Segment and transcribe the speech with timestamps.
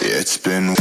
[0.00, 0.74] It's been.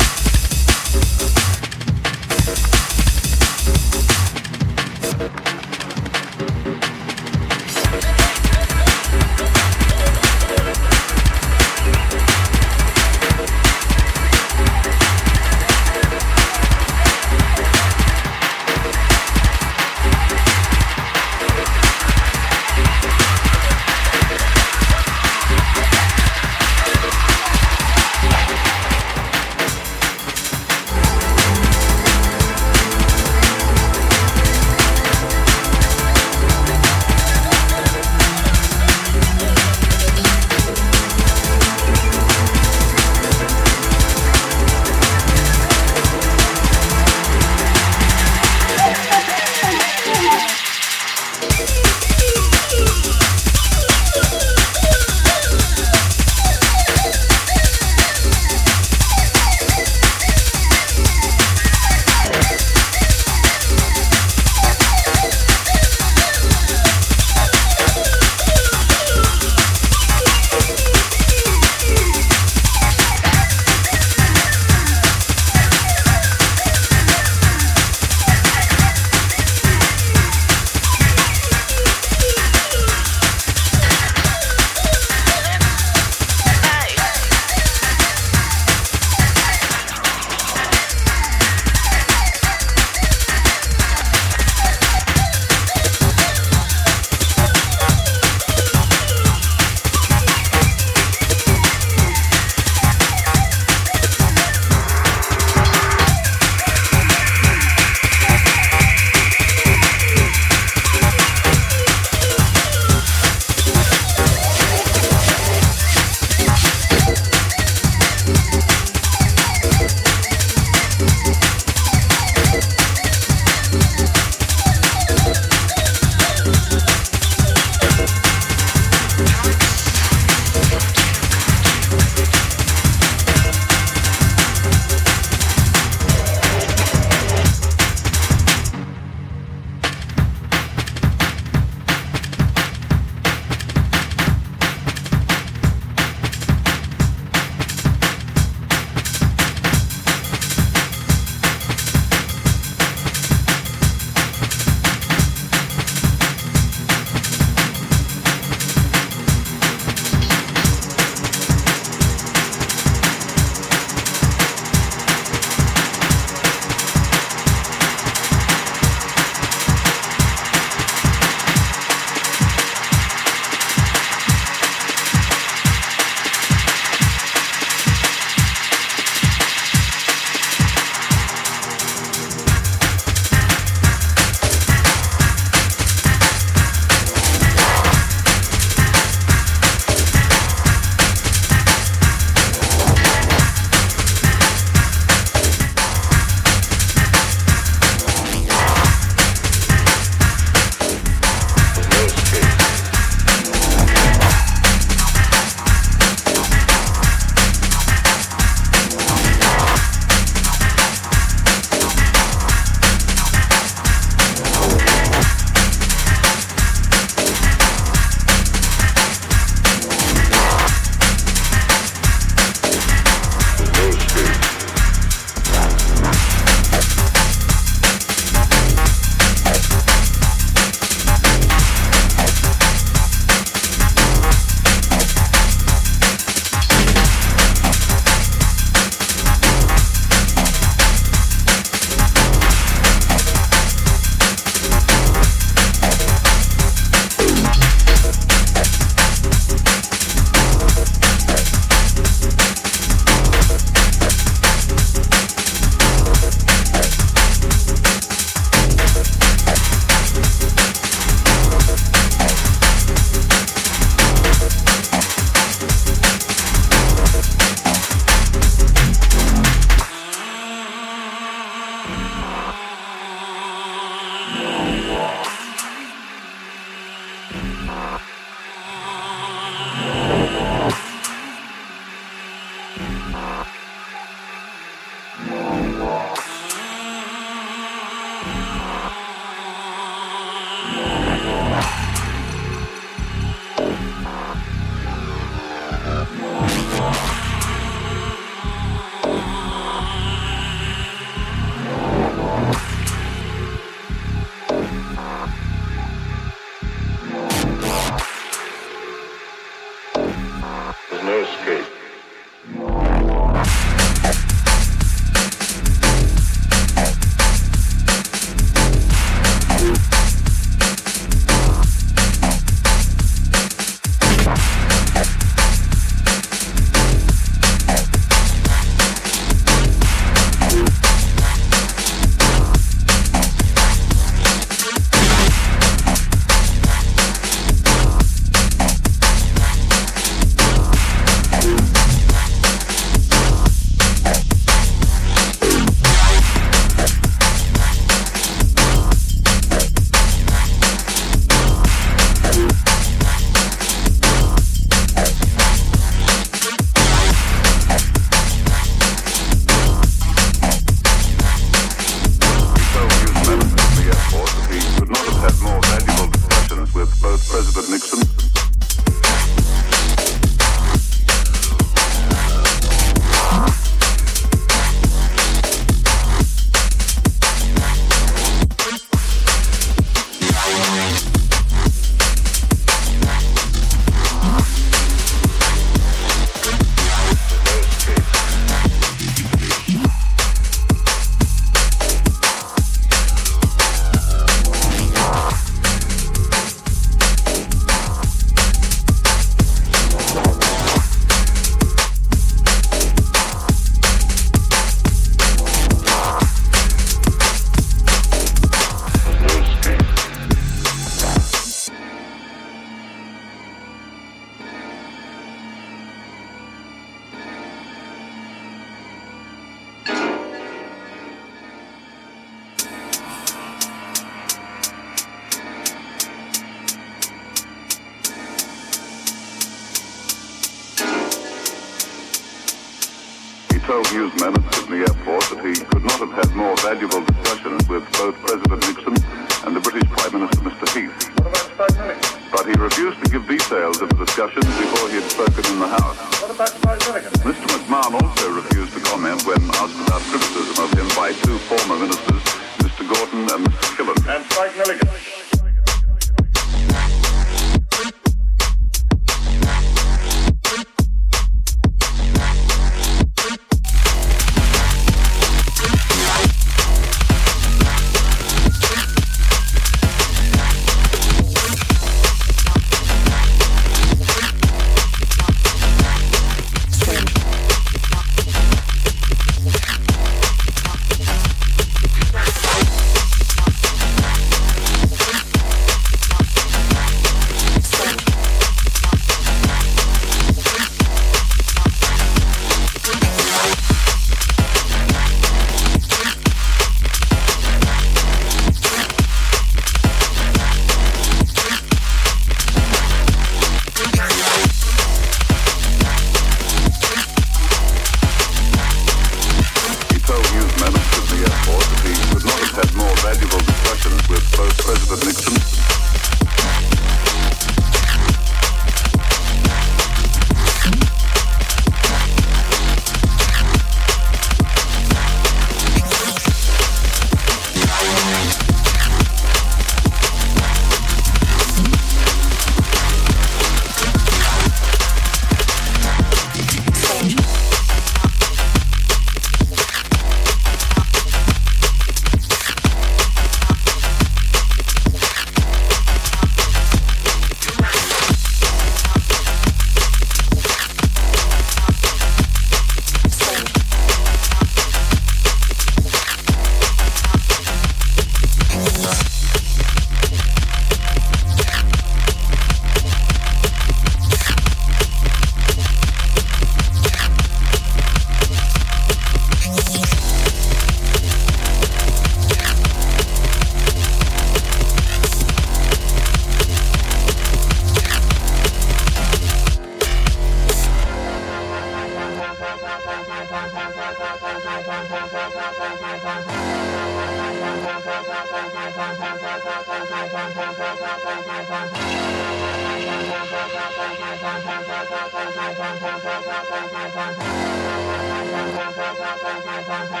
[599.62, 600.00] Yes.